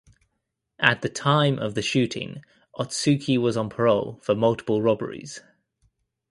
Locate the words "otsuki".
2.75-3.37